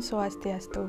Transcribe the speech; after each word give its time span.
Swastiastu. 0.00 0.88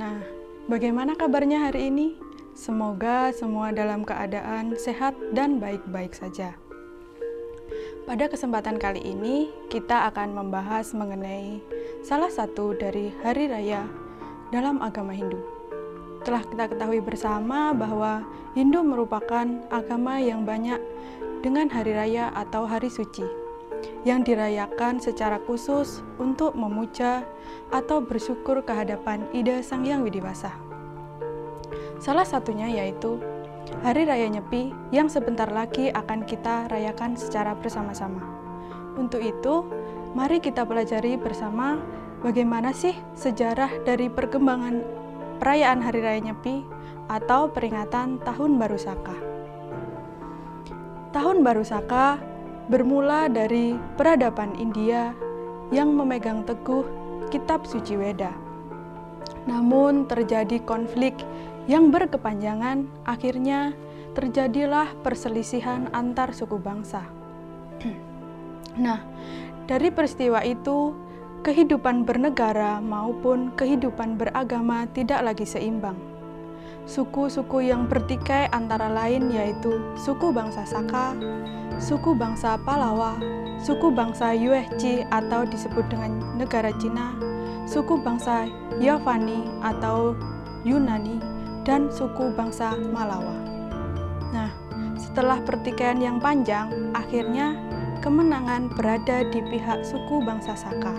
Nah, 0.00 0.24
bagaimana 0.66 1.12
kabarnya 1.14 1.68
hari 1.68 1.92
ini? 1.92 2.16
Semoga 2.56 3.28
semua 3.36 3.70
dalam 3.76 4.02
keadaan 4.02 4.72
sehat 4.80 5.12
dan 5.36 5.60
baik-baik 5.60 6.16
saja. 6.16 6.56
Pada 8.08 8.28
kesempatan 8.32 8.80
kali 8.80 9.04
ini, 9.04 9.52
kita 9.68 10.08
akan 10.12 10.32
membahas 10.32 10.96
mengenai 10.96 11.60
salah 12.00 12.32
satu 12.32 12.72
dari 12.72 13.12
hari 13.20 13.52
raya 13.52 13.84
dalam 14.48 14.80
agama 14.80 15.12
Hindu. 15.12 15.40
Telah 16.24 16.40
kita 16.48 16.64
ketahui 16.72 17.04
bersama 17.04 17.76
bahwa 17.76 18.24
Hindu 18.56 18.80
merupakan 18.80 19.44
agama 19.68 20.16
yang 20.22 20.48
banyak 20.48 20.80
dengan 21.44 21.68
hari 21.68 21.92
raya 21.92 22.32
atau 22.32 22.64
hari 22.64 22.88
suci 22.88 23.43
yang 24.04 24.22
dirayakan 24.22 25.00
secara 25.00 25.40
khusus 25.42 26.04
untuk 26.20 26.52
memuja 26.56 27.24
atau 27.72 28.00
bersyukur 28.04 28.62
kehadapan 28.62 29.24
Ida 29.32 29.64
Sang 29.64 29.84
Yang 29.84 30.08
Widiwasa. 30.10 30.52
Salah 31.98 32.28
satunya 32.28 32.68
yaitu 32.68 33.16
Hari 33.80 34.04
Raya 34.04 34.28
Nyepi 34.28 34.76
yang 34.92 35.08
sebentar 35.08 35.48
lagi 35.48 35.88
akan 35.88 36.28
kita 36.28 36.68
rayakan 36.68 37.16
secara 37.16 37.56
bersama-sama. 37.56 38.20
Untuk 38.94 39.24
itu, 39.24 39.64
mari 40.12 40.38
kita 40.38 40.68
pelajari 40.68 41.16
bersama 41.16 41.80
bagaimana 42.20 42.76
sih 42.76 42.92
sejarah 43.16 43.82
dari 43.88 44.12
perkembangan 44.12 44.84
perayaan 45.40 45.80
Hari 45.80 46.00
Raya 46.04 46.20
Nyepi 46.30 46.64
atau 47.08 47.48
peringatan 47.52 48.20
Tahun 48.20 48.52
Baru 48.60 48.76
Saka. 48.76 49.16
Tahun 51.12 51.40
Baru 51.40 51.64
Saka 51.64 52.33
bermula 52.68 53.28
dari 53.28 53.76
peradaban 53.96 54.56
India 54.56 55.12
yang 55.72 55.92
memegang 55.92 56.44
teguh 56.48 56.84
kitab 57.28 57.64
suci 57.68 57.96
Weda. 57.96 58.32
Namun 59.44 60.08
terjadi 60.08 60.60
konflik 60.64 61.12
yang 61.68 61.92
berkepanjangan, 61.92 62.88
akhirnya 63.04 63.76
terjadilah 64.16 64.92
perselisihan 65.04 65.90
antar 65.92 66.32
suku 66.32 66.56
bangsa. 66.56 67.04
nah, 68.84 69.00
dari 69.68 69.88
peristiwa 69.92 70.40
itu, 70.44 70.94
kehidupan 71.44 72.08
bernegara 72.08 72.80
maupun 72.80 73.52
kehidupan 73.52 74.16
beragama 74.16 74.88
tidak 74.96 75.20
lagi 75.20 75.44
seimbang. 75.44 76.13
Suku-suku 76.84 77.64
yang 77.64 77.88
bertikai 77.88 78.52
antara 78.52 78.92
lain 78.92 79.32
yaitu 79.32 79.80
suku 79.96 80.28
bangsa 80.28 80.68
Saka, 80.68 81.16
suku 81.80 82.12
bangsa 82.12 82.60
Palawa, 82.60 83.16
suku 83.56 83.88
bangsa 83.88 84.36
Yuehji 84.36 85.08
atau 85.08 85.48
disebut 85.48 85.88
dengan 85.88 86.20
negara 86.36 86.68
Cina, 86.76 87.16
suku 87.64 87.96
bangsa 88.04 88.44
Yavani 88.76 89.48
atau 89.64 90.12
Yunani, 90.68 91.16
dan 91.64 91.88
suku 91.88 92.28
bangsa 92.36 92.76
Malawa. 92.76 93.32
Nah, 94.36 94.52
setelah 95.00 95.40
pertikaian 95.40 95.96
yang 95.96 96.20
panjang, 96.20 96.92
akhirnya 96.92 97.56
kemenangan 98.04 98.68
berada 98.76 99.24
di 99.32 99.40
pihak 99.40 99.80
suku 99.88 100.20
bangsa 100.20 100.52
Saka 100.52 100.92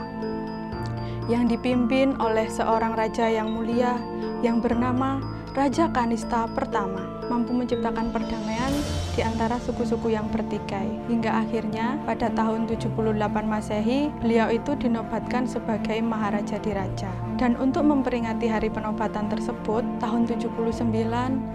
yang 1.30 1.45
dipimpin 1.45 2.17
oleh 2.22 2.50
seorang 2.50 2.97
raja 2.97 3.30
yang 3.30 3.53
mulia 3.53 3.97
yang 4.45 4.61
bernama 4.61 5.22
Raja 5.55 5.87
Kanista 5.87 6.51
pertama 6.51 7.15
mampu 7.31 7.55
menciptakan 7.55 8.11
perdamaian 8.11 8.75
di 9.15 9.23
antara 9.23 9.55
suku-suku 9.55 10.11
yang 10.11 10.27
bertikai. 10.27 10.83
Hingga 11.07 11.31
akhirnya 11.31 11.95
pada 12.03 12.27
tahun 12.27 12.67
78 12.67 12.91
Masehi, 13.47 14.11
beliau 14.19 14.51
itu 14.51 14.75
dinobatkan 14.75 15.47
sebagai 15.47 16.03
Maharaja 16.03 16.59
Diraja. 16.59 17.07
Dan 17.39 17.55
untuk 17.55 17.88
memperingati 17.88 18.51
hari 18.51 18.67
penobatan 18.67 19.31
tersebut, 19.31 19.88
tahun 20.03 20.27
79 20.27 20.91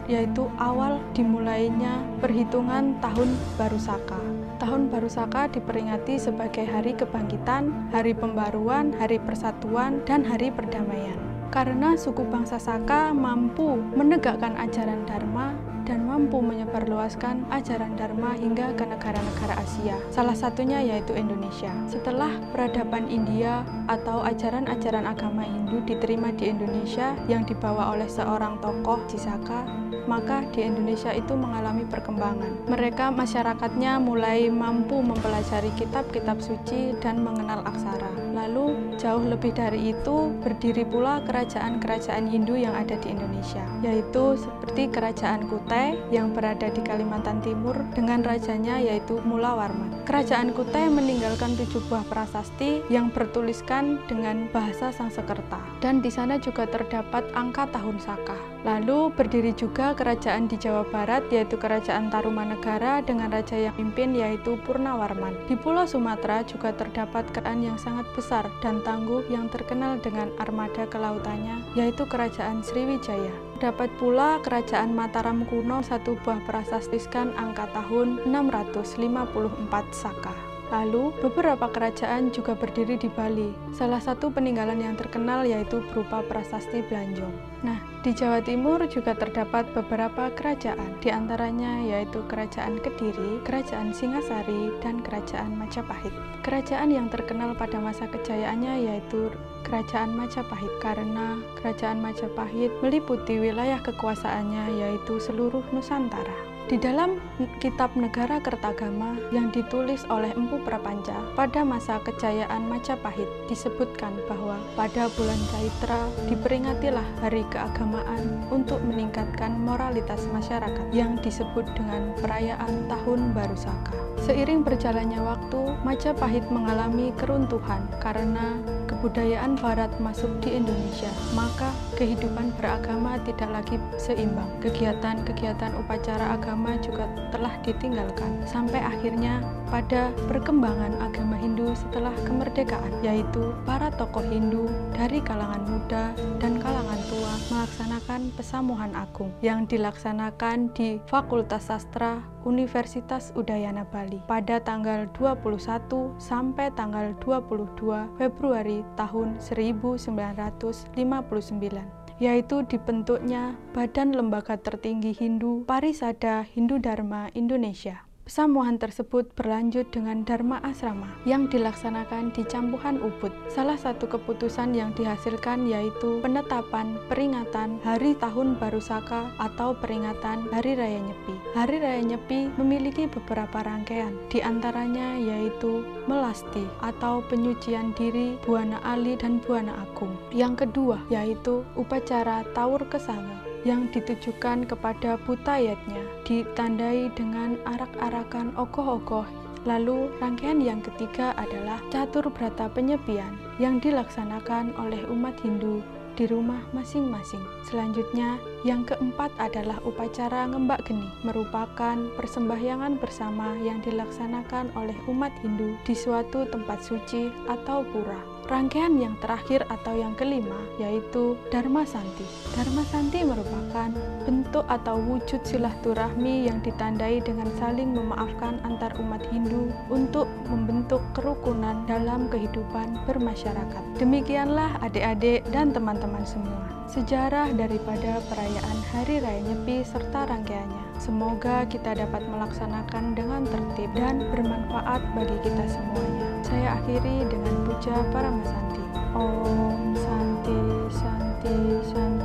yaitu 0.08 0.48
awal 0.56 0.96
dimulainya 1.12 2.00
perhitungan 2.24 2.96
tahun 3.04 3.36
Baru 3.60 3.76
Saka. 3.76 4.16
Tahun 4.56 4.88
Baru 4.88 5.12
Saka 5.12 5.44
diperingati 5.52 6.16
sebagai 6.16 6.64
hari 6.64 6.96
kebangkitan, 6.96 7.92
hari 7.92 8.16
pembaruan, 8.16 8.96
hari 8.96 9.20
persatuan, 9.20 10.00
dan 10.08 10.24
hari 10.24 10.48
perdamaian 10.48 11.29
karena 11.50 11.98
suku 11.98 12.22
bangsa 12.30 12.62
Saka 12.62 13.10
mampu 13.10 13.74
menegakkan 13.98 14.54
ajaran 14.54 15.02
Dharma 15.04 15.69
dan 15.90 16.06
mampu 16.06 16.38
menyebarluaskan 16.38 17.50
ajaran 17.50 17.98
Dharma 17.98 18.38
hingga 18.38 18.70
ke 18.78 18.86
negara-negara 18.86 19.58
Asia. 19.58 19.98
Salah 20.14 20.38
satunya 20.38 20.78
yaitu 20.78 21.18
Indonesia. 21.18 21.74
Setelah 21.90 22.30
peradaban 22.54 23.10
India 23.10 23.66
atau 23.90 24.22
ajaran-ajaran 24.22 25.10
agama 25.10 25.42
Hindu 25.42 25.82
diterima 25.82 26.30
di 26.30 26.46
Indonesia 26.46 27.18
yang 27.26 27.42
dibawa 27.42 27.90
oleh 27.98 28.06
seorang 28.06 28.62
tokoh 28.62 29.02
Cisaka, 29.10 29.66
maka 30.06 30.46
di 30.54 30.62
Indonesia 30.62 31.10
itu 31.10 31.34
mengalami 31.34 31.82
perkembangan. 31.90 32.70
Mereka 32.70 33.10
masyarakatnya 33.10 33.98
mulai 33.98 34.46
mampu 34.46 35.02
mempelajari 35.02 35.74
kitab-kitab 35.74 36.38
suci 36.38 36.94
dan 37.02 37.18
mengenal 37.26 37.66
aksara. 37.66 38.10
Lalu 38.30 38.94
jauh 38.94 39.26
lebih 39.26 39.54
dari 39.58 39.90
itu 39.90 40.30
berdiri 40.38 40.86
pula 40.86 41.18
kerajaan-kerajaan 41.26 42.30
Hindu 42.30 42.54
yang 42.54 42.78
ada 42.78 42.94
di 42.98 43.10
Indonesia, 43.10 43.66
yaitu 43.82 44.38
seperti 44.38 44.86
Kerajaan 44.90 45.50
Kutai 45.50 45.79
yang 46.12 46.32
berada 46.32 46.68
di 46.72 46.80
Kalimantan 46.80 47.40
Timur 47.44 47.76
dengan 47.92 48.24
rajanya 48.24 48.80
yaitu 48.80 49.20
Mula 49.24 49.56
Warman. 49.56 49.99
Kerajaan 50.10 50.50
Kutai 50.58 50.90
meninggalkan 50.90 51.54
tujuh 51.54 51.86
buah 51.86 52.02
prasasti 52.10 52.82
yang 52.90 53.14
bertuliskan 53.14 54.02
dengan 54.10 54.50
bahasa 54.50 54.90
Sangsekerta 54.90 55.62
dan 55.78 56.02
di 56.02 56.10
sana 56.10 56.34
juga 56.34 56.66
terdapat 56.66 57.30
angka 57.30 57.70
tahun 57.70 57.94
Saka. 58.02 58.34
Lalu 58.66 59.14
berdiri 59.14 59.54
juga 59.54 59.94
kerajaan 59.94 60.50
di 60.50 60.58
Jawa 60.58 60.82
Barat 60.90 61.22
yaitu 61.30 61.54
Kerajaan 61.54 62.10
Tarumanegara 62.10 63.06
dengan 63.06 63.30
raja 63.30 63.54
yang 63.54 63.70
pimpin 63.78 64.10
yaitu 64.18 64.58
Purnawarman. 64.66 65.46
Di 65.46 65.54
Pulau 65.54 65.86
Sumatera 65.86 66.42
juga 66.42 66.74
terdapat 66.74 67.30
kerajaan 67.30 67.62
yang 67.62 67.78
sangat 67.78 68.10
besar 68.18 68.50
dan 68.66 68.82
tangguh 68.82 69.22
yang 69.30 69.46
terkenal 69.46 69.94
dengan 70.02 70.34
armada 70.42 70.90
kelautannya 70.90 71.62
yaitu 71.78 72.02
Kerajaan 72.02 72.66
Sriwijaya. 72.66 73.30
Dapat 73.60 73.92
pula 74.00 74.40
Kerajaan 74.40 74.96
Mataram 74.96 75.44
kuno 75.44 75.84
satu 75.84 76.16
buah 76.24 76.40
prasastiskan 76.48 77.36
angka 77.36 77.68
tahun 77.76 78.24
654 78.24 79.99
Saka. 80.00 80.32
Lalu, 80.70 81.10
beberapa 81.18 81.66
kerajaan 81.66 82.30
juga 82.30 82.54
berdiri 82.54 82.94
di 82.94 83.10
Bali. 83.10 83.50
Salah 83.74 83.98
satu 83.98 84.30
peninggalan 84.30 84.78
yang 84.78 84.94
terkenal 84.94 85.42
yaitu 85.42 85.82
berupa 85.90 86.22
prasasti 86.22 86.86
Blanjong. 86.86 87.34
Nah, 87.66 87.82
di 88.06 88.14
Jawa 88.14 88.38
Timur 88.38 88.78
juga 88.86 89.18
terdapat 89.18 89.66
beberapa 89.74 90.30
kerajaan, 90.32 90.96
di 91.02 91.10
antaranya 91.10 91.82
yaitu 91.82 92.22
Kerajaan 92.30 92.78
Kediri, 92.80 93.42
Kerajaan 93.42 93.90
Singasari, 93.90 94.72
dan 94.78 95.02
Kerajaan 95.02 95.58
Majapahit. 95.58 96.14
Kerajaan 96.46 96.94
yang 96.94 97.10
terkenal 97.10 97.52
pada 97.58 97.82
masa 97.82 98.06
kejayaannya 98.06 98.86
yaitu 98.86 99.28
Kerajaan 99.66 100.14
Majapahit 100.14 100.70
karena 100.78 101.36
Kerajaan 101.60 101.98
Majapahit 101.98 102.72
meliputi 102.80 103.42
wilayah 103.42 103.82
kekuasaannya 103.82 104.80
yaitu 104.80 105.18
seluruh 105.18 105.66
Nusantara. 105.74 106.49
Di 106.70 106.78
dalam 106.78 107.18
kitab 107.58 107.98
Negara 107.98 108.38
Kertagama 108.38 109.18
yang 109.34 109.50
ditulis 109.50 110.06
oleh 110.06 110.30
Empu 110.38 110.62
Prapanca 110.62 111.18
pada 111.34 111.66
masa 111.66 111.98
kejayaan 112.06 112.62
Majapahit 112.70 113.26
disebutkan 113.50 114.14
bahwa 114.30 114.54
pada 114.78 115.10
bulan 115.18 115.42
Caitra 115.50 116.06
diperingatilah 116.30 117.02
hari 117.18 117.42
keagamaan 117.50 118.46
untuk 118.54 118.78
meningkatkan 118.86 119.58
moralitas 119.58 120.30
masyarakat 120.30 120.94
yang 120.94 121.18
disebut 121.18 121.66
dengan 121.74 122.14
perayaan 122.22 122.86
Tahun 122.86 123.34
Baru 123.34 123.58
Saka. 123.58 123.90
Seiring 124.22 124.62
berjalannya 124.62 125.26
waktu, 125.26 125.74
Majapahit 125.82 126.46
mengalami 126.54 127.10
keruntuhan 127.18 127.82
karena 127.98 128.54
kebudayaan 129.00 129.56
barat 129.56 129.88
masuk 129.96 130.28
di 130.44 130.60
Indonesia, 130.60 131.08
maka 131.32 131.72
kehidupan 131.96 132.52
beragama 132.60 133.16
tidak 133.24 133.48
lagi 133.48 133.80
seimbang. 133.96 134.52
Kegiatan-kegiatan 134.60 135.72
upacara 135.80 136.36
agama 136.36 136.76
juga 136.84 137.08
telah 137.32 137.56
ditinggalkan 137.64 138.44
sampai 138.44 138.84
akhirnya 138.84 139.40
pada 139.72 140.12
perkembangan 140.28 141.00
agama 141.00 141.40
Hindu 141.40 141.72
setelah 141.72 142.12
kemerdekaan 142.28 142.92
yaitu 143.00 143.56
para 143.64 143.88
tokoh 143.96 144.20
Hindu 144.20 144.68
dari 144.92 145.24
kalangan 145.24 145.64
muda 145.64 146.12
dan 146.36 146.60
kalangan 146.60 147.00
tua 147.08 147.19
melaksanakan 147.50 148.34
pesamuhan 148.34 148.90
agung 148.98 149.30
yang 149.44 149.68
dilaksanakan 149.68 150.72
di 150.74 150.98
Fakultas 151.06 151.70
Sastra 151.70 152.18
Universitas 152.42 153.30
Udayana 153.38 153.86
Bali 153.86 154.18
pada 154.26 154.58
tanggal 154.58 155.06
21 155.14 156.18
sampai 156.18 156.74
tanggal 156.74 157.14
22 157.22 158.18
Februari 158.18 158.82
tahun 158.98 159.38
1959 159.38 162.00
yaitu 162.20 162.60
dibentuknya 162.68 163.56
Badan 163.72 164.12
Lembaga 164.12 164.60
Tertinggi 164.60 165.16
Hindu 165.16 165.64
Parisada 165.64 166.44
Hindu 166.44 166.76
Dharma 166.76 167.32
Indonesia. 167.32 168.09
Pesamuhan 168.30 168.78
tersebut 168.78 169.26
berlanjut 169.34 169.90
dengan 169.90 170.22
Dharma 170.22 170.62
Asrama 170.62 171.10
yang 171.26 171.50
dilaksanakan 171.50 172.30
di 172.30 172.46
Campuhan 172.46 173.02
Ubud. 173.02 173.34
Salah 173.50 173.74
satu 173.74 174.06
keputusan 174.06 174.70
yang 174.70 174.94
dihasilkan 174.94 175.66
yaitu 175.66 176.22
penetapan 176.22 176.94
peringatan 177.10 177.82
Hari 177.82 178.14
Tahun 178.22 178.54
Baru 178.54 178.78
Saka 178.78 179.34
atau 179.42 179.74
peringatan 179.74 180.46
Hari 180.46 180.78
Raya 180.78 181.02
Nyepi. 181.02 181.34
Hari 181.58 181.82
Raya 181.82 182.02
Nyepi 182.06 182.54
memiliki 182.54 183.10
beberapa 183.10 183.66
rangkaian, 183.66 184.14
di 184.30 184.38
antaranya 184.38 185.18
yaitu 185.18 185.82
Melasti 186.06 186.62
atau 186.86 187.26
penyucian 187.26 187.90
diri 187.98 188.38
Buana 188.46 188.78
Ali 188.86 189.18
dan 189.18 189.42
Buana 189.42 189.74
Agung. 189.82 190.14
Yang 190.30 190.70
kedua 190.70 191.02
yaitu 191.10 191.66
upacara 191.74 192.46
Taur 192.54 192.86
Kesanga 192.86 193.49
yang 193.68 193.90
ditujukan 193.92 194.64
kepada 194.64 195.20
butayatnya 195.28 196.02
ditandai 196.24 197.12
dengan 197.16 197.60
arak-arakan 197.68 198.56
ogoh-ogoh 198.56 199.28
Lalu 199.68 200.08
rangkaian 200.24 200.56
yang 200.56 200.80
ketiga 200.80 201.36
adalah 201.36 201.84
catur 201.92 202.32
berata 202.32 202.72
penyepian 202.72 203.36
yang 203.60 203.76
dilaksanakan 203.76 204.72
oleh 204.80 205.04
umat 205.12 205.36
Hindu 205.44 205.84
di 206.16 206.24
rumah 206.28 206.60
masing-masing. 206.72 207.40
Selanjutnya, 207.64 208.40
yang 208.64 208.84
keempat 208.88 209.32
adalah 209.36 209.80
upacara 209.84 210.48
ngembak 210.48 210.88
geni, 210.88 211.08
merupakan 211.24 211.96
persembahyangan 212.16 213.00
bersama 213.00 213.56
yang 213.60 213.80
dilaksanakan 213.84 214.72
oleh 214.76 214.96
umat 215.08 215.32
Hindu 215.44 215.76
di 215.84 215.92
suatu 215.96 216.48
tempat 216.48 216.80
suci 216.84 217.28
atau 217.48 217.84
pura. 217.84 218.39
Rangkaian 218.50 218.98
yang 218.98 219.14
terakhir 219.22 219.62
atau 219.70 219.94
yang 219.94 220.18
kelima 220.18 220.58
yaitu 220.82 221.38
Dharma 221.54 221.86
Santi. 221.86 222.26
Dharma 222.58 222.82
Santi 222.82 223.22
merupakan 223.22 223.94
bentuk 224.26 224.66
atau 224.66 224.98
wujud 224.98 225.38
silaturahmi 225.46 226.50
yang 226.50 226.58
ditandai 226.58 227.22
dengan 227.22 227.46
saling 227.62 227.94
memaafkan 227.94 228.58
antar 228.66 228.90
umat 228.98 229.22
Hindu 229.30 229.70
untuk 229.86 230.26
membentuk 230.50 230.98
kerukunan 231.14 231.86
dalam 231.86 232.26
kehidupan 232.26 233.06
bermasyarakat. 233.06 234.02
Demikianlah 234.02 234.82
adik-adik 234.82 235.46
dan 235.54 235.70
teman-teman 235.70 236.26
semua 236.26 236.80
sejarah 236.90 237.54
daripada 237.54 238.18
perayaan 238.26 238.78
Hari 238.90 239.22
Raya 239.22 239.40
Nyepi 239.46 239.86
serta 239.86 240.26
rangkaiannya. 240.26 240.98
Semoga 240.98 241.62
kita 241.70 241.94
dapat 241.94 242.26
melaksanakan 242.26 243.14
dengan 243.14 243.46
tertib 243.46 243.94
dan 243.94 244.26
bermanfaat 244.34 244.98
bagi 245.14 245.38
kita 245.46 245.64
semuanya 245.70 246.39
saya 246.50 246.82
akhiri 246.82 247.22
dengan 247.30 247.54
puja 247.62 247.94
Paramasanti. 248.10 248.82
Om 249.14 249.94
Santi 249.94 250.58
Santi 250.90 251.54
Santi. 251.86 252.19